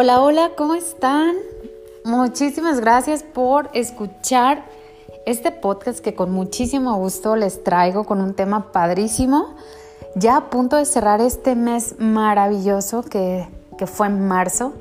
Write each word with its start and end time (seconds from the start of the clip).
Hola, 0.00 0.22
hola, 0.22 0.52
¿cómo 0.56 0.74
están? 0.74 1.34
Muchísimas 2.04 2.78
gracias 2.78 3.24
por 3.24 3.68
escuchar 3.72 4.64
este 5.26 5.50
podcast 5.50 5.98
que 5.98 6.14
con 6.14 6.30
muchísimo 6.30 6.96
gusto 6.98 7.34
les 7.34 7.64
traigo 7.64 8.04
con 8.04 8.20
un 8.20 8.34
tema 8.34 8.70
padrísimo. 8.70 9.56
Ya 10.14 10.36
a 10.36 10.50
punto 10.50 10.76
de 10.76 10.84
cerrar 10.84 11.20
este 11.20 11.56
mes 11.56 11.96
maravilloso 11.98 13.02
que, 13.02 13.48
fue 13.86 14.06
en 14.06 14.24
marzo. 14.28 14.74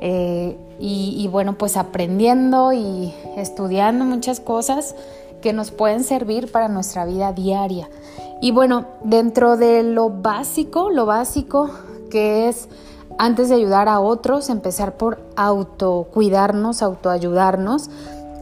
Eh, 0.00 0.58
y 0.80 1.28
bueno, 1.30 1.56
pues 1.56 1.76
aprendiendo 1.76 2.72
y 2.72 3.14
estudiando 3.36 4.04
muchas 4.04 4.40
cosas 4.40 4.96
que 5.40 5.52
nos 5.52 5.70
pueden 5.70 6.02
servir 6.02 6.50
para 6.50 6.66
nuestra 6.66 7.04
vida 7.04 7.32
diaria. 7.32 7.88
Y 8.42 8.50
bueno, 8.50 8.86
dentro 9.04 9.56
de 9.56 9.84
lo 9.84 10.10
básico, 10.10 10.90
lo 10.90 11.06
básico 11.06 11.70
que 12.10 12.48
es 12.48 12.68
antes 13.18 13.48
de 13.48 13.56
ayudar 13.56 13.88
a 13.88 14.00
otros, 14.00 14.48
empezar 14.48 14.96
por 14.96 15.20
autocuidarnos, 15.36 16.82
autoayudarnos, 16.82 17.90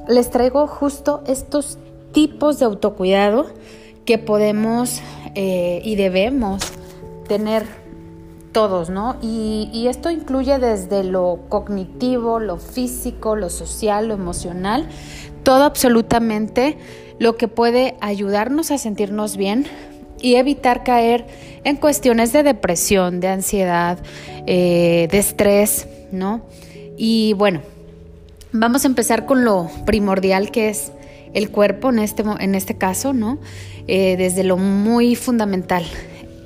les 0.06 0.30
traigo 0.30 0.66
justo 0.66 1.22
estos 1.26 1.78
tipos 2.12 2.58
de 2.58 2.66
autocuidado 2.66 3.46
que 4.04 4.18
podemos 4.18 5.00
eh, 5.34 5.80
y 5.84 5.96
debemos 5.96 6.62
tener 7.26 7.66
todos, 8.52 8.88
¿no? 8.88 9.16
Y, 9.20 9.68
y, 9.72 9.88
esto 9.88 10.10
incluye 10.10 10.58
desde 10.58 11.04
lo 11.04 11.40
cognitivo, 11.50 12.38
lo 12.38 12.56
físico, 12.56 13.36
lo 13.36 13.50
social, 13.50 14.08
lo 14.08 14.14
emocional, 14.14 14.88
todo 15.42 15.64
absolutamente 15.64 16.78
lo 17.18 17.36
que 17.36 17.48
puede 17.48 17.96
ayudarnos 18.00 18.70
a 18.70 18.78
sentirnos 18.78 19.36
bien, 19.36 19.66
y 20.20 20.36
evitar 20.36 20.84
caer 20.84 21.26
en 21.64 21.76
cuestiones 21.76 22.32
de 22.32 22.42
depresión, 22.42 23.20
de 23.20 23.28
ansiedad, 23.28 23.98
eh, 24.46 25.08
de 25.10 25.18
estrés, 25.18 25.88
¿no? 26.12 26.42
Y 26.96 27.32
bueno, 27.34 27.60
vamos 28.52 28.84
a 28.84 28.88
empezar 28.88 29.26
con 29.26 29.44
lo 29.44 29.68
primordial 29.84 30.50
que 30.50 30.68
es 30.68 30.92
el 31.34 31.50
cuerpo 31.50 31.90
en 31.90 31.98
este, 31.98 32.24
en 32.40 32.54
este 32.54 32.76
caso, 32.78 33.12
¿no? 33.12 33.38
Eh, 33.88 34.16
desde 34.16 34.42
lo 34.42 34.56
muy 34.56 35.14
fundamental, 35.14 35.84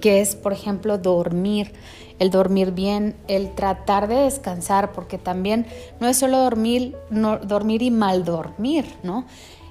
que 0.00 0.20
es, 0.20 0.34
por 0.34 0.52
ejemplo, 0.52 0.98
dormir, 0.98 1.72
el 2.18 2.30
dormir 2.30 2.72
bien, 2.72 3.14
el 3.28 3.55
tratar 3.55 4.08
de 4.08 4.16
descansar, 4.16 4.92
porque 4.92 5.16
también 5.16 5.66
no 6.00 6.08
es 6.08 6.18
solo 6.18 6.38
dormir, 6.38 6.96
no, 7.08 7.38
dormir 7.38 7.82
y 7.82 7.90
mal 7.90 8.24
dormir, 8.24 8.84
¿no? 9.02 9.27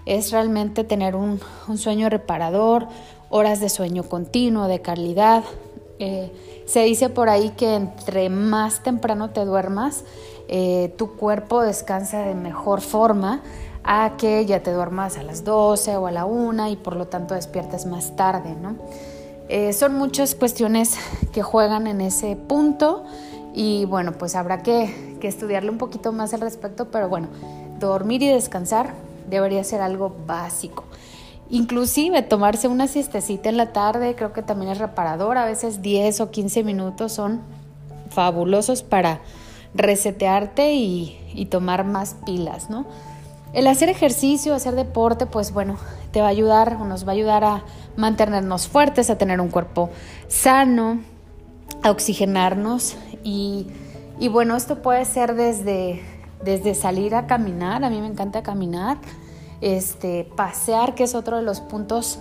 Es 0.06 0.31
realmente 0.31 0.84
tener 0.84 1.16
un, 1.16 1.39
un 1.67 1.78
sueño 1.78 2.09
reparador, 2.09 2.88
horas 3.30 3.59
de 3.59 3.69
sueño 3.69 4.03
continuo, 4.03 4.67
de 4.67 4.81
calidad. 4.81 5.44
Eh, 5.99 6.31
se 6.66 6.83
dice 6.83 7.09
por 7.09 7.30
ahí 7.30 7.49
que 7.52 7.75
entre 7.75 8.30
más 8.30 8.83
temprano 8.83 9.31
te 9.31 9.45
duermas, 9.45 10.03
eh, 10.47 10.94
tu 10.97 11.16
cuerpo 11.16 11.61
descansa 11.61 12.22
de 12.22 12.35
mejor 12.35 12.81
forma 12.81 13.41
a 13.83 14.17
que 14.17 14.45
ya 14.45 14.61
te 14.61 14.72
duermas 14.72 15.17
a 15.17 15.23
las 15.23 15.44
12 15.44 15.97
o 15.97 16.07
a 16.07 16.11
la 16.11 16.25
1 16.25 16.69
y 16.69 16.75
por 16.75 16.95
lo 16.95 17.07
tanto 17.07 17.35
despiertas 17.35 17.85
más 17.85 18.16
tarde, 18.16 18.55
¿no? 18.61 18.75
Eh, 19.47 19.73
son 19.73 19.95
muchas 19.95 20.35
cuestiones 20.35 20.95
que 21.31 21.41
juegan 21.41 21.88
en 21.88 22.02
ese 22.02 22.35
punto 22.35 23.03
y 23.53 23.85
bueno, 23.85 24.11
pues 24.11 24.35
habrá 24.35 24.61
que, 24.61 25.17
que 25.19 25.27
estudiarle 25.27 25.72
un 25.72 25.80
poquito 25.80 26.11
más 26.11 26.33
al 26.35 26.41
respecto, 26.41 26.89
pero 26.91 27.09
bueno, 27.09 27.30
dormir 27.80 28.22
y 28.22 28.27
descansar 28.27 28.94
debería 29.27 29.63
ser 29.63 29.81
algo 29.81 30.16
básico. 30.27 30.83
Inclusive 31.52 32.22
tomarse 32.22 32.67
una 32.67 32.88
siestecita 32.88 33.50
en 33.50 33.58
la 33.58 33.73
tarde 33.73 34.16
creo 34.16 34.34
que 34.34 34.44
también 34.44 34.72
es 34.72 34.78
reparador. 34.78 35.38
A 35.38 35.46
veces 35.46 35.81
10 35.81 36.22
o 36.22 36.29
15 36.31 36.63
minutos 36.63 37.12
son 37.12 37.41
fabulosos 38.09 38.84
para 38.84 39.22
resetearte 39.74 40.74
y, 40.74 41.16
tomar 41.50 41.85
más 41.85 42.16
pilas, 42.25 42.69
¿no? 42.69 42.85
El 43.53 43.66
hacer 43.66 43.90
ejercicio, 43.90 44.53
hacer 44.53 44.75
deporte, 44.75 45.25
pues 45.25 45.51
bueno, 45.51 45.78
te 46.12 46.22
va 46.22 46.28
a 46.28 46.29
ayudar 46.29 46.78
o 46.79 46.85
nos 46.85 47.07
va 47.07 47.12
a 47.12 47.16
ayudar 47.16 47.44
a 47.44 47.63
mantenernos 47.95 48.68
fuertes, 48.68 49.09
a 49.09 49.18
tener 49.18 49.41
un 49.41 49.50
cuerpo 49.50 49.90
sano, 50.28 51.00
a 51.81 51.90
oxigenarnos 51.90 52.95
y, 53.24 53.68
y 54.19 54.28
bueno, 54.28 54.56
esto 54.56 54.84
puede 54.84 55.06
ser 55.06 55.34
desde, 55.34 56.03
desde 56.44 56.75
salir 56.75 57.16
a 57.16 57.25
caminar, 57.25 57.84
a 57.84 57.90
mí 57.90 58.00
me 58.01 58.07
encanta 58.07 58.44
caminar, 58.44 58.97
este, 59.62 60.30
pasear, 60.36 60.96
que 60.96 61.03
es 61.03 61.16
otro 61.16 61.38
de 61.38 61.44
los 61.44 61.59
puntos 61.62 62.20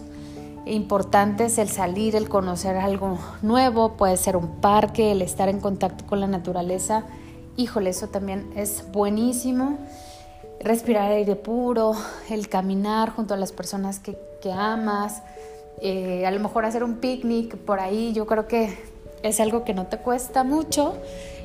importantes, 0.66 1.59
el 1.59 1.69
salir, 1.69 2.15
el 2.16 2.28
conocer 2.28 2.76
algo 2.76 3.19
nuevo, 3.43 3.93
puede 3.93 4.16
ser 4.16 4.37
un 4.37 4.60
parque, 4.60 5.12
el 5.12 5.22
estar 5.22 5.48
en 5.48 5.60
contacto 5.60 6.06
con 6.06 6.21
la 6.21 6.27
naturaleza. 6.27 7.04
Híjole, 7.56 7.91
eso 7.91 8.09
también 8.09 8.50
es 8.54 8.84
buenísimo. 8.93 9.78
Respirar 10.60 11.12
aire 11.12 11.37
puro, 11.37 11.94
el 12.31 12.48
caminar 12.48 13.10
junto 13.10 13.34
a 13.34 13.37
las 13.37 13.53
personas 13.53 13.98
que, 13.98 14.16
amas, 14.53 15.22
eh, 15.81 16.27
a 16.27 16.31
lo 16.31 16.41
mejor 16.41 16.65
hacer 16.65 16.82
un 16.82 16.97
picnic 16.97 17.56
por 17.56 17.81
ahí, 17.81 18.12
yo 18.12 18.27
creo 18.27 18.47
que 18.47 18.78
es 19.22 19.41
algo 19.41 19.65
que 19.65 19.75
no 19.75 19.87
te 19.87 19.98
cuesta 19.98 20.44
mucho 20.44 20.94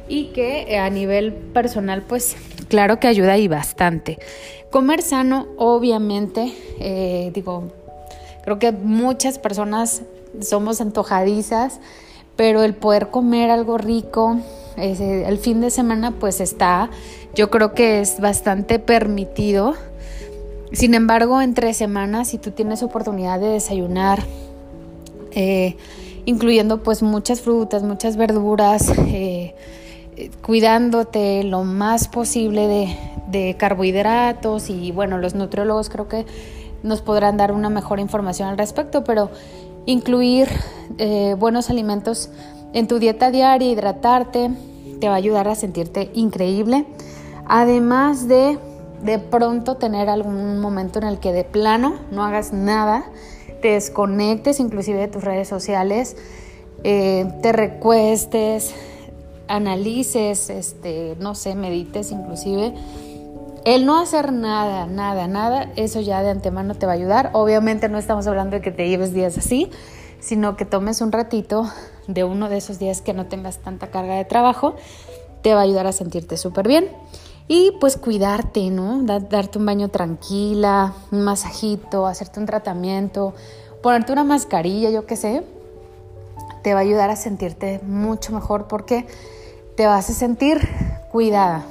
y 0.08 0.26
que 0.28 0.62
eh, 0.64 0.78
a 0.78 0.90
nivel 0.90 1.34
personal 1.34 2.02
pues 2.02 2.36
claro 2.68 3.00
que 3.00 3.08
ayuda 3.08 3.38
y 3.38 3.48
bastante. 3.48 4.20
Comer 4.70 5.02
sano 5.02 5.48
obviamente, 5.58 6.54
eh, 6.80 7.32
digo, 7.34 7.72
creo 8.44 8.60
que 8.60 8.72
muchas 8.72 9.40
personas 9.40 10.02
somos 10.42 10.82
antojadizas, 10.82 11.80
pero 12.36 12.64
el 12.64 12.74
poder 12.74 13.10
comer 13.10 13.52
algo 13.52 13.78
rico 13.78 14.40
el 14.78 15.38
fin 15.38 15.62
de 15.62 15.70
semana 15.70 16.12
pues 16.20 16.42
está, 16.42 16.90
yo 17.36 17.50
creo 17.50 17.74
que 17.74 18.02
es 18.02 18.20
bastante 18.20 18.80
permitido. 18.80 19.76
Sin 20.72 20.96
embargo, 20.96 21.42
entre 21.42 21.74
semanas, 21.74 22.30
si 22.30 22.40
tú 22.40 22.52
tienes 22.52 22.82
oportunidad 22.82 23.40
de 23.40 23.50
desayunar, 23.50 24.24
eh, 25.32 25.78
incluyendo 26.26 26.82
pues 26.82 27.04
muchas 27.04 27.42
frutas, 27.42 27.84
muchas 27.84 28.18
verduras, 28.18 28.92
cuidándote 30.42 31.44
lo 31.44 31.64
más 31.64 32.08
posible 32.08 32.96
de, 33.28 33.56
carbohidratos 33.58 34.70
y 34.70 34.92
bueno, 34.92 35.18
los 35.18 35.34
nutriólogos 35.34 35.90
creo 35.90 36.08
que 36.08 36.26
nos 36.84 37.02
podrán 37.02 37.36
dar 37.36 37.52
una 37.52 37.70
mejor 37.70 38.00
información 38.00 38.48
al 38.48 38.58
respecto, 38.60 39.04
pero 39.04 39.32
incluir 39.88 40.50
eh, 41.00 41.36
buenos 41.40 41.72
alimentos 41.72 42.30
en 42.74 42.88
tu 42.88 43.00
dieta 43.00 43.32
diaria, 43.32 43.72
hidratarte, 43.72 44.52
te 45.00 45.08
va 45.08 45.14
a 45.14 45.18
ayudar 45.18 45.48
a 45.48 45.56
sentirte 45.56 46.12
increíble. 46.14 46.86
Además 47.48 48.28
de 48.28 48.60
de 49.04 49.20
pronto 49.20 49.76
tener 49.76 50.10
algún 50.10 50.60
momento 50.60 51.00
en 51.00 51.06
el 51.06 51.20
que 51.20 51.34
de 51.34 51.44
plano 51.44 51.96
no 52.12 52.24
hagas 52.24 52.54
nada, 52.54 53.04
te 53.62 53.70
desconectes 53.70 54.60
inclusive 54.60 55.00
de 55.00 55.08
tus 55.10 55.24
redes 55.24 55.48
sociales, 55.48 56.16
eh, 56.84 57.26
te 57.42 57.52
recuestes, 57.52 58.74
analices, 59.48 60.50
este, 60.50 61.16
no 61.20 61.36
sé, 61.36 61.56
medites 61.56 62.12
inclusive. 62.12 62.74
El 63.66 63.86
no 63.86 64.00
hacer 64.00 64.34
nada, 64.34 64.88
nada, 64.88 65.28
nada, 65.28 65.72
eso 65.78 66.02
ya 66.02 66.22
de 66.22 66.32
antemano 66.32 66.76
te 66.76 66.86
va 66.86 66.92
a 66.92 66.96
ayudar. 66.96 67.30
Obviamente 67.34 67.88
no 67.88 67.98
estamos 67.98 68.28
hablando 68.28 68.58
de 68.58 68.62
que 68.62 68.72
te 68.72 68.90
lleves 68.90 69.14
días 69.14 69.38
así, 69.38 69.72
sino 70.20 70.58
que 70.58 70.66
tomes 70.66 71.00
un 71.02 71.12
ratito 71.12 71.70
de 72.08 72.24
uno 72.24 72.50
de 72.50 72.58
esos 72.58 72.80
días 72.80 73.02
que 73.02 73.14
no 73.14 73.28
tengas 73.28 73.60
tanta 73.60 73.88
carga 73.88 74.16
de 74.16 74.26
trabajo, 74.26 74.76
te 75.42 75.54
va 75.54 75.62
a 75.62 75.64
ayudar 75.64 75.88
a 75.88 75.94
sentirte 75.94 76.36
súper 76.36 76.68
bien. 76.68 76.90
Y 77.48 77.72
pues 77.80 77.98
cuidarte, 77.98 78.70
¿no? 78.70 79.04
darte 79.04 79.60
un 79.60 79.66
baño 79.66 79.90
tranquila, 79.90 80.94
un 81.12 81.24
masajito, 81.24 82.08
hacerte 82.08 82.40
un 82.40 82.46
tratamiento, 82.46 83.34
ponerte 83.82 84.14
una 84.14 84.24
mascarilla, 84.24 84.90
yo 84.90 85.06
qué 85.06 85.18
sé, 85.18 85.44
te 86.64 86.74
va 86.74 86.80
a 86.80 86.84
ayudar 86.84 87.10
a 87.10 87.16
sentirte 87.18 87.82
mucho 87.86 88.32
mejor 88.32 88.68
porque 88.68 89.06
te 89.76 89.86
vas 89.86 90.10
a 90.10 90.14
sentir 90.14 90.60
cuidada. 91.12 91.66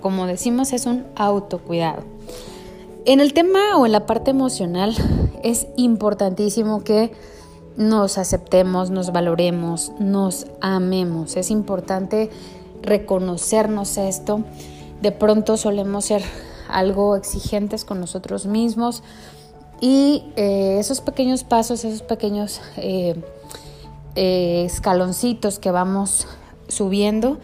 Como 0.00 0.26
decimos, 0.26 0.72
es 0.72 0.86
un 0.86 1.04
autocuidado. 1.16 2.02
En 3.04 3.20
el 3.20 3.32
tema 3.32 3.76
o 3.76 3.86
en 3.86 3.92
la 3.92 4.06
parte 4.06 4.30
emocional 4.30 4.94
es 5.42 5.66
importantísimo 5.76 6.84
que 6.84 7.12
nos 7.76 8.18
aceptemos, 8.18 8.90
nos 8.90 9.12
valoremos, 9.12 9.92
nos 9.98 10.46
amemos. 10.60 11.36
Es 11.36 11.50
importante 11.50 12.30
reconocernos 12.82 13.96
esto. 13.98 14.44
De 15.00 15.12
pronto 15.12 15.56
solemos 15.56 16.06
ser 16.06 16.22
algo 16.68 17.16
exigentes 17.16 17.84
con 17.84 18.00
nosotros 18.00 18.46
mismos 18.46 19.02
y 19.80 20.24
eh, 20.36 20.76
esos 20.78 21.00
pequeños 21.00 21.42
pasos, 21.42 21.84
esos 21.84 22.02
pequeños 22.02 22.60
eh, 22.76 23.20
eh, 24.14 24.64
escaloncitos 24.66 25.58
que 25.58 25.70
vamos 25.70 26.26
subiendo, 26.70 27.38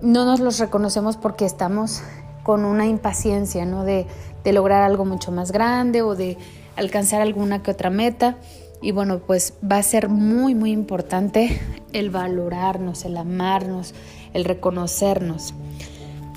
no 0.00 0.24
nos 0.24 0.40
los 0.40 0.58
reconocemos 0.58 1.16
porque 1.16 1.44
estamos 1.44 2.02
con 2.42 2.64
una 2.64 2.86
impaciencia, 2.86 3.64
¿no? 3.64 3.84
De, 3.84 4.06
lograr 4.44 4.82
algo 4.82 5.04
mucho 5.04 5.30
más 5.30 5.52
grande 5.52 6.02
o 6.02 6.16
de 6.16 6.36
alcanzar 6.76 7.20
alguna 7.20 7.62
que 7.62 7.70
otra 7.70 7.90
meta. 7.90 8.36
Y 8.80 8.90
bueno, 8.90 9.20
pues 9.20 9.54
va 9.62 9.76
a 9.76 9.82
ser 9.84 10.08
muy, 10.08 10.56
muy 10.56 10.72
importante 10.72 11.60
el 11.92 12.10
valorarnos, 12.10 13.04
el 13.04 13.16
amarnos, 13.16 13.94
el 14.32 14.44
reconocernos. 14.44 15.54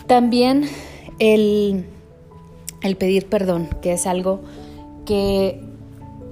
También 0.05 0.69
el, 1.17 1.87
el 2.83 2.95
pedir 2.95 3.27
perdón, 3.27 3.69
que 3.81 3.93
es 3.93 4.05
algo 4.05 4.41
que 5.07 5.63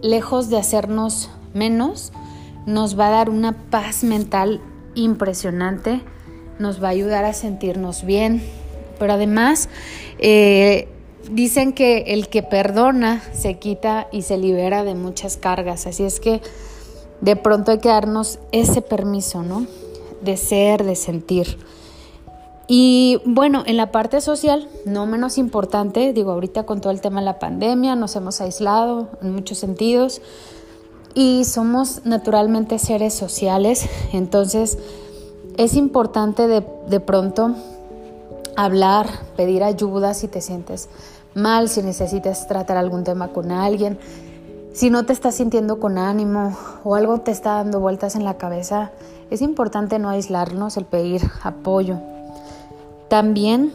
lejos 0.04 0.50
de 0.52 0.58
hacernos 0.58 1.32
menos, 1.56 2.14
nos 2.68 3.00
va 3.00 3.08
a 3.08 3.12
dar 3.12 3.30
una 3.32 3.54
paz 3.72 4.04
mental 4.04 4.62
impresionante, 4.96 6.02
nos 6.60 6.84
va 6.84 6.88
a 6.88 6.92
ayudar 6.92 7.26
a 7.26 7.34
sentirnos 7.34 8.06
bien, 8.06 8.42
pero 9.00 9.14
además 9.14 9.70
eh, 10.20 10.88
dicen 11.32 11.74
que 11.74 12.00
el 12.08 12.30
que 12.30 12.44
perdona 12.44 13.22
se 13.34 13.60
quita 13.60 14.08
y 14.12 14.24
se 14.24 14.38
libera 14.38 14.84
de 14.84 14.96
muchas 14.96 15.38
cargas, 15.38 15.88
así 15.88 16.04
es 16.04 16.20
que 16.20 16.42
de 17.22 17.36
pronto 17.36 17.72
hay 17.72 17.80
que 17.80 17.90
darnos 17.90 18.40
ese 18.52 18.82
permiso, 18.82 19.44
¿no? 19.44 19.66
De 20.22 20.38
ser, 20.38 20.84
de 20.84 20.96
sentir. 20.96 21.58
Y 22.68 23.22
bueno, 23.26 23.64
en 23.66 23.78
la 23.78 23.92
parte 23.92 24.22
social, 24.22 24.68
no 24.86 25.06
menos 25.06 25.38
importante, 25.38 26.14
digo, 26.14 26.32
ahorita 26.32 26.64
con 26.64 26.82
todo 26.82 26.92
el 26.92 27.02
tema 27.02 27.20
de 27.20 27.26
la 27.26 27.40
pandemia, 27.40 27.96
nos 27.96 28.16
hemos 28.16 28.40
aislado 28.42 29.10
en 29.22 29.34
muchos 29.34 29.58
sentidos 29.58 30.22
y 31.16 31.46
somos 31.46 32.02
naturalmente 32.06 32.80
seres 32.80 33.14
sociales, 33.14 33.88
entonces 34.14 34.78
es 35.58 35.76
importante 35.76 36.48
de, 36.48 36.66
de 36.88 37.00
pronto 37.00 37.56
hablar, 38.56 39.08
pedir 39.36 39.64
ayuda 39.64 40.14
si 40.14 40.28
te 40.28 40.42
sientes 40.42 40.90
mal, 41.36 41.70
si 41.70 41.82
necesitas 41.82 42.48
tratar 42.48 42.78
algún 42.78 43.04
tema 43.04 43.30
con 43.30 43.52
alguien, 43.52 43.98
si 44.74 44.90
no 44.90 45.06
te 45.06 45.14
estás 45.14 45.36
sintiendo 45.36 45.80
con 45.80 45.98
ánimo 45.98 46.58
o 46.84 46.96
algo 46.96 47.22
te 47.22 47.32
está 47.32 47.54
dando 47.54 47.80
vueltas 47.80 48.16
en 48.16 48.24
la 48.24 48.38
cabeza, 48.38 48.92
es 49.30 49.42
importante 49.42 50.00
no 50.00 50.10
aislarnos, 50.10 50.78
el 50.78 50.86
pedir 50.86 51.22
apoyo. 51.44 52.00
También 53.08 53.72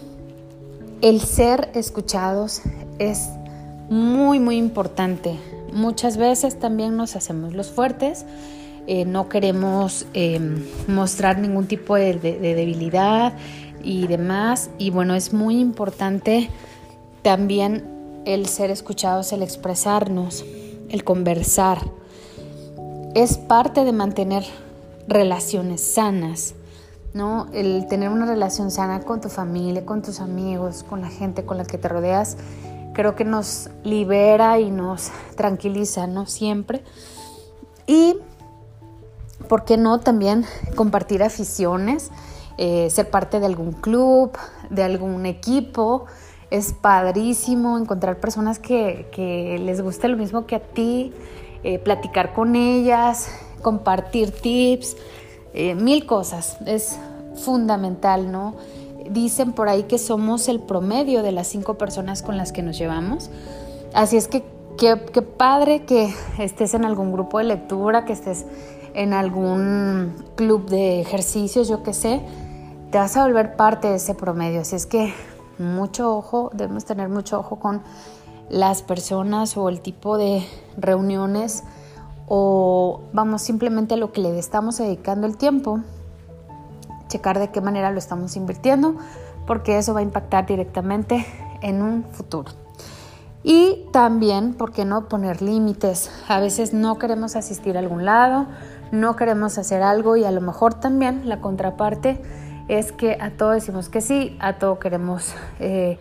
el 1.00 1.20
ser 1.20 1.70
escuchados 1.74 2.62
es 2.98 3.28
muy, 3.88 4.40
muy 4.40 4.56
importante. 4.56 5.38
Muchas 5.78 6.16
veces 6.16 6.58
también 6.58 6.96
nos 6.96 7.14
hacemos 7.14 7.54
los 7.54 7.70
fuertes, 7.70 8.24
eh, 8.88 9.04
no 9.04 9.28
queremos 9.28 10.06
em, 10.12 10.64
mostrar 10.88 11.38
ningún 11.38 11.68
tipo 11.68 11.94
de 11.94 12.14
debilidad 12.18 13.32
y 13.84 14.08
demás. 14.08 14.70
Y 14.78 14.90
bueno, 14.90 15.14
es 15.14 15.32
muy 15.32 15.60
importante 15.60 16.50
también 17.22 17.84
el 18.24 18.46
ser 18.46 18.72
escuchados, 18.72 19.32
el 19.32 19.44
expresarnos, 19.44 20.44
el 20.88 21.04
conversar. 21.04 21.78
Es 23.14 23.38
parte 23.38 23.84
de 23.84 23.92
mantener 23.92 24.44
relaciones 25.06 25.80
sanas, 25.80 26.54
¿no? 27.14 27.46
El 27.52 27.86
tener 27.86 28.08
una 28.08 28.26
relación 28.26 28.72
sana 28.72 28.98
con 29.00 29.20
tu 29.20 29.28
familia, 29.28 29.86
con 29.86 30.02
tus 30.02 30.18
amigos, 30.18 30.82
con 30.82 31.02
la 31.02 31.08
gente 31.08 31.44
con 31.44 31.56
la 31.56 31.64
que 31.64 31.78
te 31.78 31.86
rodeas, 31.86 32.36
creo 32.98 33.14
que 33.14 33.24
nos 33.24 33.70
libera 33.84 34.58
y 34.58 34.72
nos 34.72 35.12
tranquiliza, 35.36 36.08
¿no? 36.08 36.26
Siempre. 36.26 36.82
Y, 37.86 38.16
¿por 39.48 39.64
qué 39.64 39.76
no? 39.76 40.00
También 40.00 40.44
compartir 40.74 41.22
aficiones, 41.22 42.10
eh, 42.56 42.90
ser 42.90 43.08
parte 43.08 43.38
de 43.38 43.46
algún 43.46 43.70
club, 43.70 44.32
de 44.70 44.82
algún 44.82 45.26
equipo, 45.26 46.06
es 46.50 46.72
padrísimo 46.72 47.78
encontrar 47.78 48.18
personas 48.18 48.58
que, 48.58 49.06
les 49.64 49.80
guste 49.80 50.08
lo 50.08 50.16
mismo 50.16 50.46
que 50.46 50.56
a 50.56 50.60
ti, 50.60 51.12
eh, 51.62 51.78
platicar 51.78 52.34
con 52.34 52.56
ellas, 52.56 53.30
compartir 53.62 54.32
tips, 54.32 54.96
eh, 55.54 55.76
mil 55.76 56.04
cosas. 56.04 56.58
Es 56.66 56.98
fundamental, 57.36 58.32
¿no? 58.32 58.56
Dicen 59.10 59.52
por 59.52 59.68
ahí 59.68 59.84
que 59.84 59.98
somos 59.98 60.48
el 60.48 60.60
promedio 60.60 61.22
de 61.22 61.32
las 61.32 61.46
cinco 61.46 61.74
personas 61.78 62.22
con 62.22 62.36
las 62.36 62.52
que 62.52 62.62
nos 62.62 62.78
llevamos. 62.78 63.30
Así 63.94 64.16
es 64.16 64.28
que 64.28 64.44
qué 64.76 65.22
padre 65.22 65.84
que 65.84 66.14
estés 66.38 66.74
en 66.74 66.84
algún 66.84 67.12
grupo 67.12 67.38
de 67.38 67.44
lectura, 67.44 68.04
que 68.04 68.12
estés 68.12 68.46
en 68.94 69.12
algún 69.12 70.14
club 70.36 70.68
de 70.68 71.00
ejercicios, 71.00 71.68
yo 71.68 71.82
qué 71.82 71.92
sé, 71.92 72.20
te 72.90 72.98
vas 72.98 73.16
a 73.16 73.22
volver 73.22 73.56
parte 73.56 73.88
de 73.88 73.96
ese 73.96 74.14
promedio. 74.14 74.60
Así 74.60 74.76
es 74.76 74.86
que 74.86 75.12
mucho 75.58 76.16
ojo, 76.16 76.50
debemos 76.54 76.84
tener 76.84 77.08
mucho 77.08 77.38
ojo 77.40 77.56
con 77.56 77.82
las 78.48 78.82
personas 78.82 79.56
o 79.56 79.68
el 79.68 79.80
tipo 79.80 80.16
de 80.16 80.42
reuniones 80.76 81.64
o 82.28 83.00
vamos 83.12 83.42
simplemente 83.42 83.94
a 83.94 83.96
lo 83.96 84.12
que 84.12 84.20
le 84.20 84.38
estamos 84.38 84.78
dedicando 84.78 85.26
el 85.26 85.36
tiempo, 85.36 85.80
checar 87.08 87.38
de 87.38 87.48
qué 87.48 87.60
manera 87.60 87.90
lo 87.90 87.98
estamos 87.98 88.36
invirtiendo, 88.36 88.94
porque 89.46 89.78
eso 89.78 89.94
va 89.94 90.00
a 90.00 90.02
impactar 90.02 90.46
directamente 90.46 91.26
en 91.62 91.82
un 91.82 92.04
futuro. 92.04 92.52
Y 93.42 93.86
también, 93.92 94.54
¿por 94.54 94.72
qué 94.72 94.84
no 94.84 95.08
poner 95.08 95.42
límites? 95.42 96.10
A 96.28 96.40
veces 96.40 96.74
no 96.74 96.98
queremos 96.98 97.36
asistir 97.36 97.76
a 97.76 97.80
algún 97.80 98.04
lado, 98.04 98.46
no 98.92 99.16
queremos 99.16 99.58
hacer 99.58 99.82
algo 99.82 100.16
y 100.16 100.24
a 100.24 100.30
lo 100.30 100.40
mejor 100.40 100.74
también 100.74 101.28
la 101.28 101.40
contraparte 101.40 102.20
es 102.68 102.92
que 102.92 103.16
a 103.20 103.30
todo 103.30 103.50
decimos 103.50 103.88
que 103.88 104.00
sí, 104.00 104.36
a 104.40 104.58
todo 104.58 104.78
queremos 104.78 105.34
eh, 105.60 105.98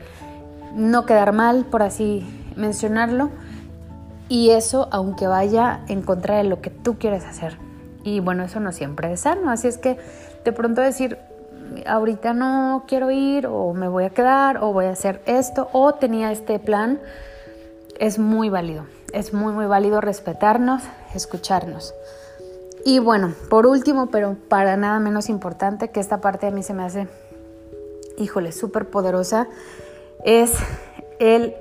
no 0.75 1.05
quedar 1.05 1.31
mal, 1.31 1.65
por 1.65 1.83
así 1.83 2.25
mencionarlo, 2.55 3.29
y 4.29 4.49
eso 4.49 4.89
aunque 4.91 5.27
vaya 5.27 5.81
en 5.87 6.01
contra 6.01 6.37
de 6.37 6.43
lo 6.43 6.59
que 6.61 6.69
tú 6.69 6.97
quieres 6.97 7.23
hacer. 7.23 7.57
Y 8.03 8.19
bueno, 8.19 8.43
eso 8.43 8.59
no 8.59 8.71
siempre 8.71 9.11
es 9.13 9.21
sano, 9.21 9.49
así 9.49 9.67
es 9.67 9.77
que 9.77 9.97
de 10.47 10.53
pronto 10.53 10.79
decir, 10.79 11.17
ahorita 11.85 12.31
no 12.31 12.85
quiero 12.87 13.11
ir 13.11 13.47
o 13.47 13.73
me 13.73 13.89
voy 13.89 14.05
a 14.05 14.11
quedar 14.11 14.63
o 14.63 14.71
voy 14.71 14.85
a 14.85 14.91
hacer 14.91 15.21
esto 15.25 15.67
o 15.73 15.95
tenía 15.95 16.31
este 16.31 16.57
plan, 16.57 17.01
es 17.99 18.17
muy 18.17 18.49
válido, 18.49 18.85
es 19.11 19.33
muy, 19.33 19.51
muy 19.51 19.65
válido 19.65 19.99
respetarnos, 19.99 20.83
escucharnos. 21.13 21.93
Y 22.85 22.99
bueno, 22.99 23.33
por 23.49 23.67
último, 23.67 24.07
pero 24.07 24.37
para 24.47 24.77
nada 24.77 25.01
menos 25.01 25.27
importante, 25.27 25.89
que 25.89 25.99
esta 25.99 26.21
parte 26.21 26.47
a 26.47 26.51
mí 26.51 26.63
se 26.63 26.73
me 26.73 26.83
hace, 26.83 27.09
híjole, 28.17 28.53
súper 28.53 28.89
poderosa, 28.89 29.49
es 30.23 30.53
el 31.19 31.55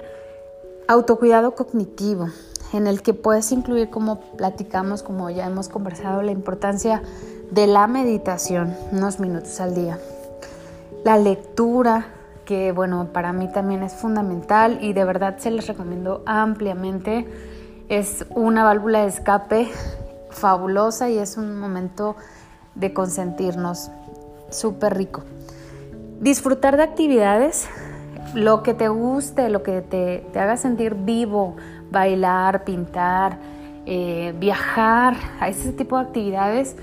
autocuidado 0.86 1.56
cognitivo, 1.56 2.28
en 2.72 2.86
el 2.86 3.02
que 3.02 3.14
puedes 3.14 3.50
incluir, 3.50 3.90
como 3.90 4.20
platicamos, 4.36 5.02
como 5.02 5.28
ya 5.28 5.44
hemos 5.44 5.68
conversado, 5.68 6.22
la 6.22 6.30
importancia 6.30 7.02
de 7.50 7.66
la 7.66 7.86
meditación, 7.86 8.74
unos 8.92 9.20
minutos 9.20 9.60
al 9.60 9.74
día. 9.74 9.98
La 11.04 11.16
lectura, 11.18 12.06
que 12.44 12.72
bueno, 12.72 13.08
para 13.12 13.32
mí 13.32 13.50
también 13.52 13.82
es 13.82 13.94
fundamental 13.94 14.78
y 14.80 14.92
de 14.92 15.04
verdad 15.04 15.38
se 15.38 15.50
les 15.50 15.66
recomiendo 15.66 16.22
ampliamente. 16.26 17.26
Es 17.88 18.26
una 18.30 18.64
válvula 18.64 19.02
de 19.02 19.08
escape 19.08 19.68
fabulosa 20.30 21.08
y 21.08 21.18
es 21.18 21.36
un 21.36 21.58
momento 21.58 22.16
de 22.74 22.92
consentirnos 22.92 23.90
súper 24.50 24.96
rico. 24.96 25.22
Disfrutar 26.20 26.76
de 26.76 26.82
actividades, 26.82 27.68
lo 28.34 28.62
que 28.62 28.74
te 28.74 28.88
guste, 28.88 29.48
lo 29.48 29.62
que 29.62 29.82
te, 29.82 30.26
haga 30.38 30.56
sentir 30.56 30.94
vivo, 30.94 31.56
bailar, 31.90 32.64
pintar, 32.64 33.38
eh, 33.86 34.34
viajar, 34.38 35.16
a 35.38 35.48
ese 35.48 35.72
tipo 35.72 35.96
de 35.96 36.04
actividades 36.04 36.76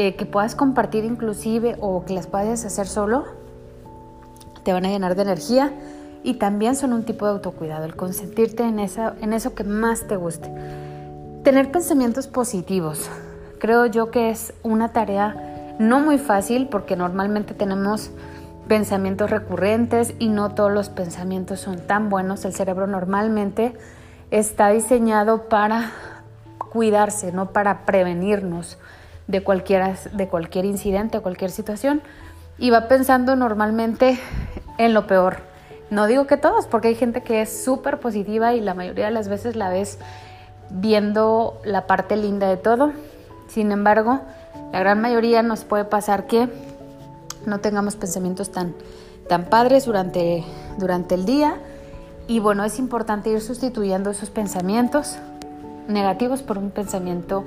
eh, 0.00 0.14
que 0.14 0.26
puedas 0.26 0.54
compartir 0.54 1.04
inclusive 1.04 1.76
o 1.80 2.04
que 2.04 2.14
las 2.14 2.28
puedas 2.28 2.64
hacer 2.64 2.86
solo, 2.86 3.24
te 4.62 4.72
van 4.72 4.86
a 4.86 4.90
llenar 4.90 5.16
de 5.16 5.22
energía 5.22 5.72
y 6.22 6.34
también 6.34 6.76
son 6.76 6.92
un 6.92 7.02
tipo 7.02 7.24
de 7.24 7.32
autocuidado, 7.32 7.84
el 7.84 7.96
consentirte 7.96 8.62
en, 8.62 8.78
esa, 8.78 9.16
en 9.20 9.32
eso 9.32 9.56
que 9.56 9.64
más 9.64 10.06
te 10.06 10.14
guste. 10.14 10.52
Tener 11.42 11.72
pensamientos 11.72 12.28
positivos. 12.28 13.10
Creo 13.58 13.86
yo 13.86 14.12
que 14.12 14.30
es 14.30 14.54
una 14.62 14.92
tarea 14.92 15.74
no 15.80 15.98
muy 15.98 16.18
fácil 16.18 16.68
porque 16.68 16.94
normalmente 16.94 17.52
tenemos 17.52 18.12
pensamientos 18.68 19.30
recurrentes 19.30 20.14
y 20.20 20.28
no 20.28 20.54
todos 20.54 20.70
los 20.70 20.90
pensamientos 20.90 21.58
son 21.58 21.80
tan 21.88 22.08
buenos. 22.08 22.44
El 22.44 22.52
cerebro 22.52 22.86
normalmente 22.86 23.74
está 24.30 24.68
diseñado 24.68 25.48
para 25.48 25.90
cuidarse, 26.70 27.32
no 27.32 27.50
para 27.50 27.84
prevenirnos 27.84 28.78
de, 29.28 29.44
de 30.12 30.28
cualquier 30.28 30.64
incidente 30.64 31.18
o 31.18 31.22
cualquier 31.22 31.52
situación. 31.52 32.02
Y 32.58 32.70
va 32.70 32.88
pensando 32.88 33.36
normalmente 33.36 34.18
en 34.78 34.94
lo 34.94 35.06
peor. 35.06 35.42
No 35.90 36.06
digo 36.06 36.26
que 36.26 36.36
todos, 36.36 36.66
porque 36.66 36.88
hay 36.88 36.94
gente 36.96 37.22
que 37.22 37.40
es 37.42 37.64
súper 37.64 38.00
positiva 38.00 38.54
y 38.54 38.60
la 38.60 38.74
mayoría 38.74 39.06
de 39.06 39.10
las 39.12 39.28
veces 39.28 39.54
la 39.54 39.70
ves 39.70 39.98
viendo 40.70 41.60
la 41.64 41.86
parte 41.86 42.16
linda 42.16 42.48
de 42.48 42.56
todo. 42.56 42.92
Sin 43.46 43.72
embargo, 43.72 44.20
la 44.72 44.80
gran 44.80 45.00
mayoría 45.00 45.42
nos 45.42 45.64
puede 45.64 45.84
pasar 45.84 46.26
que 46.26 46.48
no 47.46 47.60
tengamos 47.60 47.96
pensamientos 47.96 48.50
tan, 48.50 48.74
tan 49.28 49.44
padres 49.44 49.86
durante, 49.86 50.44
durante 50.78 51.14
el 51.14 51.24
día. 51.24 51.56
Y 52.26 52.40
bueno, 52.40 52.64
es 52.64 52.78
importante 52.78 53.30
ir 53.30 53.40
sustituyendo 53.40 54.10
esos 54.10 54.28
pensamientos 54.28 55.16
negativos 55.86 56.42
por 56.42 56.58
un 56.58 56.70
pensamiento 56.70 57.44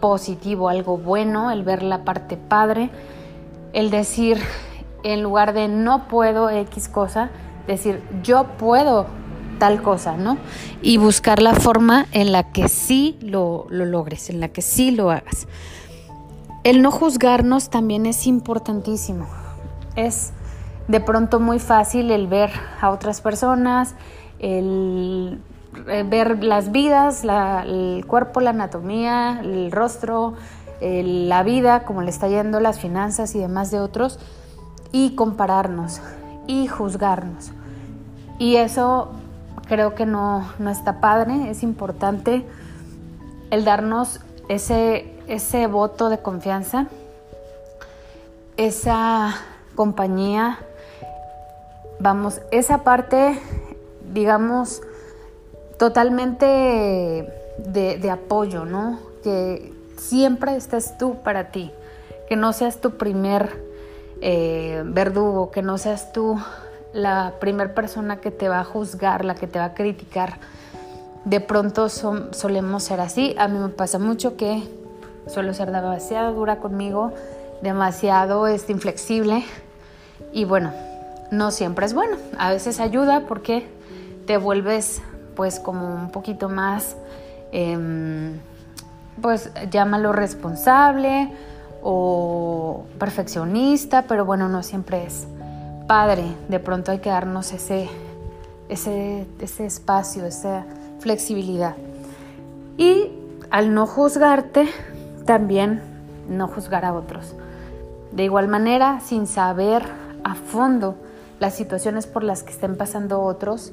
positivo, 0.00 0.68
algo 0.68 0.98
bueno, 0.98 1.50
el 1.50 1.62
ver 1.62 1.82
la 1.82 2.04
parte 2.04 2.36
padre. 2.36 2.90
el 3.72 3.90
decir, 3.90 4.38
en 5.02 5.22
lugar 5.22 5.52
de 5.52 5.66
no 5.68 6.06
puedo 6.06 6.48
X 6.48 6.88
cosa, 6.88 7.30
decir 7.66 8.02
yo 8.22 8.44
puedo 8.58 9.06
tal 9.58 9.82
cosa, 9.82 10.16
¿no? 10.16 10.38
Y 10.82 10.96
buscar 10.96 11.42
la 11.42 11.54
forma 11.54 12.06
en 12.12 12.32
la 12.32 12.52
que 12.52 12.68
sí 12.68 13.18
lo, 13.20 13.66
lo 13.70 13.84
logres, 13.84 14.30
en 14.30 14.40
la 14.40 14.48
que 14.48 14.62
sí 14.62 14.90
lo 14.90 15.10
hagas. 15.10 15.46
El 16.62 16.82
no 16.82 16.90
juzgarnos 16.90 17.70
también 17.70 18.06
es 18.06 18.26
importantísimo. 18.26 19.26
Es 19.96 20.32
de 20.88 21.00
pronto 21.00 21.40
muy 21.40 21.58
fácil 21.58 22.10
el 22.10 22.26
ver 22.26 22.50
a 22.80 22.90
otras 22.90 23.20
personas, 23.20 23.94
el 24.38 25.40
ver 25.84 26.42
las 26.42 26.72
vidas, 26.72 27.24
el 27.24 28.04
cuerpo, 28.06 28.40
la 28.40 28.50
anatomía, 28.50 29.40
el 29.40 29.72
rostro, 29.72 30.34
la 30.80 31.42
vida, 31.42 31.84
como 31.84 32.02
le 32.02 32.10
está 32.10 32.28
yendo, 32.28 32.60
las 32.60 32.78
finanzas 32.78 33.34
y 33.34 33.38
demás 33.38 33.70
de 33.70 33.80
otros, 33.80 34.18
y 34.92 35.14
compararnos 35.14 36.00
y 36.46 36.66
juzgarnos. 36.66 37.52
Y 38.38 38.56
eso 38.56 39.10
creo 39.66 39.94
que 39.94 40.06
no, 40.06 40.46
no 40.58 40.70
está 40.70 41.00
padre, 41.00 41.50
es 41.50 41.62
importante 41.62 42.44
el 43.50 43.64
darnos 43.64 44.20
ese, 44.48 45.14
ese 45.26 45.66
voto 45.66 46.08
de 46.08 46.18
confianza, 46.18 46.86
esa 48.56 49.34
compañía, 49.74 50.58
vamos, 51.98 52.40
esa 52.50 52.78
parte, 52.78 53.38
digamos, 54.12 54.82
totalmente 55.84 57.28
de, 57.58 58.10
apoyo, 58.10 58.64
¿no? 58.64 59.00
Que 59.22 59.70
siempre 59.98 60.56
estés 60.56 60.96
tú 60.96 61.16
para 61.22 61.50
ti, 61.50 61.72
que 62.26 62.36
no 62.36 62.54
seas 62.54 62.80
tu 62.80 62.92
primer 62.92 63.54
eh, 64.22 64.82
verdugo, 64.86 65.50
que 65.50 65.60
no 65.60 65.76
seas 65.76 66.10
tú 66.14 66.40
la 66.94 67.34
primer 67.38 67.74
persona 67.74 68.16
que 68.16 68.30
te 68.30 68.48
va 68.48 68.60
a 68.60 68.64
juzgar, 68.64 69.26
la 69.26 69.34
que 69.34 69.46
te 69.46 69.58
va 69.58 69.66
a 69.66 69.74
criticar. 69.74 70.38
De 71.26 71.40
pronto 71.40 71.90
solemos 71.90 72.82
ser 72.82 73.00
así. 73.02 73.36
A 73.38 73.46
mí 73.46 73.58
me 73.58 73.68
pasa 73.68 73.98
mucho 73.98 74.38
que 74.38 74.62
suelo 75.26 75.52
ser 75.52 75.70
demasiado 75.70 76.32
dura 76.32 76.60
conmigo, 76.60 77.12
demasiado 77.60 78.46
este, 78.46 78.72
inflexible. 78.72 79.44
Y 80.32 80.46
bueno, 80.46 80.72
no 81.30 81.50
siempre 81.50 81.84
es 81.84 81.92
bueno. 81.92 82.16
A 82.38 82.52
veces 82.52 82.80
ayuda 82.80 83.24
porque 83.28 83.66
te 84.26 84.38
vuelves 84.38 85.02
pues 85.34 85.60
como 85.60 85.94
un 85.94 86.10
poquito 86.10 86.48
más, 86.48 86.96
em, 87.52 88.38
pues 89.20 89.50
llámalo 89.70 90.12
responsable 90.12 91.30
o 91.82 92.84
perfeccionista, 92.98 94.02
pero 94.02 94.24
bueno, 94.24 94.48
no 94.48 94.62
siempre 94.62 95.04
es 95.04 95.26
padre. 95.86 96.24
De 96.48 96.58
pronto 96.58 96.90
hay 96.90 96.98
que 96.98 97.10
darnos 97.10 97.52
ese, 97.52 97.88
ese, 98.68 99.26
ese 99.40 99.66
espacio, 99.66 100.24
esa 100.24 100.64
flexibilidad. 100.98 101.76
Y 102.76 103.10
al 103.50 103.74
no 103.74 103.86
juzgarte, 103.86 104.68
también 105.26 105.82
no 106.28 106.48
juzgar 106.48 106.84
a 106.84 106.94
otros. 106.94 107.34
De 108.12 108.24
igual 108.24 108.48
manera, 108.48 109.00
sin 109.00 109.26
saber 109.26 109.82
a 110.24 110.34
fondo 110.34 110.96
las 111.40 111.54
situaciones 111.54 112.06
por 112.06 112.22
las 112.22 112.42
que 112.42 112.52
estén 112.52 112.76
pasando 112.76 113.20
otros, 113.20 113.72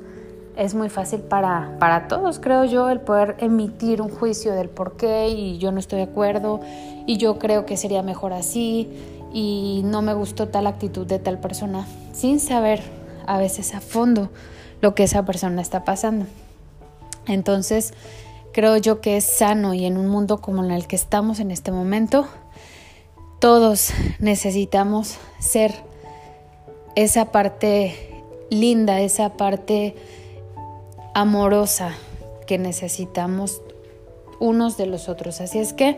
es 0.56 0.74
muy 0.74 0.90
fácil 0.90 1.22
para, 1.22 1.76
para 1.80 2.08
todos, 2.08 2.40
creo 2.40 2.66
yo, 2.66 2.90
el 2.90 3.00
poder 3.00 3.36
emitir 3.40 4.02
un 4.02 4.10
juicio 4.10 4.54
del 4.54 4.70
por 4.70 4.98
qué 4.98 5.30
y 5.30 5.58
yo 5.58 5.72
no 5.72 5.80
estoy 5.80 5.98
de 5.98 6.06
acuerdo 6.06 6.60
y 7.06 7.18
yo 7.18 7.40
creo 7.40 7.66
que 7.66 7.78
sería 7.78 8.04
mejor 8.04 8.34
así 8.34 8.90
y 9.34 9.82
no 9.86 10.02
me 10.02 10.14
gustó 10.14 10.50
tal 10.50 10.68
actitud 10.68 11.08
de 11.08 11.20
tal 11.20 11.40
persona, 11.40 11.88
sin 12.14 12.40
saber 12.40 12.82
a 13.26 13.38
veces 13.38 13.74
a 13.74 13.82
fondo 13.82 14.30
lo 14.82 14.94
que 14.96 15.04
esa 15.04 15.26
persona 15.26 15.62
está 15.62 15.86
pasando. 15.86 16.26
Entonces, 17.28 17.94
creo 18.52 18.78
yo 18.78 19.00
que 19.00 19.18
es 19.18 19.24
sano 19.24 19.74
y 19.74 19.86
en 19.86 19.98
un 19.98 20.08
mundo 20.08 20.42
como 20.42 20.64
el 20.64 20.88
que 20.88 20.96
estamos 20.96 21.40
en 21.40 21.52
este 21.52 21.72
momento, 21.72 22.28
todos 23.40 23.92
necesitamos 24.20 25.18
ser 25.40 25.74
esa 26.96 27.32
parte 27.32 28.24
linda, 28.50 29.00
esa 29.00 29.34
parte 29.34 29.96
amorosa 31.14 31.92
que 32.48 32.58
necesitamos 32.58 33.62
unos 34.40 34.78
de 34.78 34.88
los 34.88 35.10
otros. 35.10 35.42
Así 35.42 35.60
es 35.60 35.74
que 35.74 35.98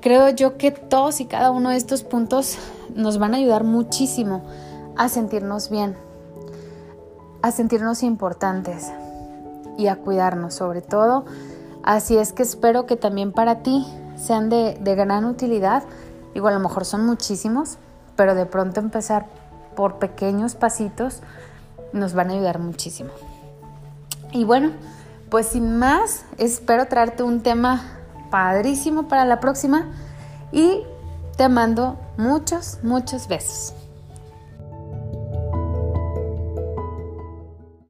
creo 0.00 0.28
yo 0.30 0.56
que 0.56 0.70
todos 0.70 1.20
y 1.20 1.26
cada 1.26 1.50
uno 1.50 1.70
de 1.70 1.76
estos 1.76 2.02
puntos 2.02 2.58
nos 2.94 3.18
van 3.18 3.34
a 3.34 3.38
ayudar 3.38 3.64
muchísimo 3.64 4.42
a 4.96 5.08
sentirnos 5.08 5.70
bien, 5.70 5.96
a 7.42 7.50
sentirnos 7.50 8.02
importantes 8.02 8.90
y 9.76 9.88
a 9.88 9.96
cuidarnos 9.96 10.54
sobre 10.54 10.80
todo. 10.80 11.24
Así 11.82 12.16
es 12.16 12.32
que 12.32 12.42
espero 12.42 12.86
que 12.86 12.96
también 12.96 13.32
para 13.32 13.62
ti 13.62 13.86
sean 14.16 14.48
de, 14.48 14.76
gran 14.82 15.24
utilidad. 15.24 15.84
Igual 16.34 16.54
a 16.54 16.58
lo 16.58 16.68
mejor 16.68 16.84
son 16.84 17.06
muchísimos, 17.06 17.78
pero 18.16 18.34
de 18.34 18.46
pronto 18.46 18.80
empezar 18.80 19.26
por 19.76 19.98
pequeños 19.98 20.54
pasitos 20.54 21.20
nos 21.92 22.14
van 22.14 22.30
a 22.30 22.34
ayudar 22.34 22.58
muchísimo. 22.58 23.10
Y 24.36 24.44
bueno, 24.44 24.72
pues 25.30 25.46
sin 25.46 25.78
más, 25.78 26.26
espero 26.36 26.84
traerte 26.88 27.22
un 27.22 27.40
tema 27.40 27.82
padrísimo 28.30 29.08
para 29.08 29.24
la 29.24 29.40
próxima 29.40 29.86
y 30.52 30.82
te 31.38 31.48
mando 31.48 31.98
muchos, 32.18 32.80
muchos 32.82 33.28
besos. 33.28 33.72